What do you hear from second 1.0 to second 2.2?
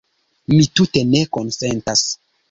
ne konsentas.